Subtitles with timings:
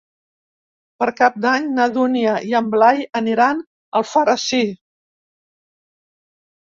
[1.01, 3.67] Per Cap d'Any na Dúnia i en Blai aniran a
[4.01, 4.63] Alfarrasí.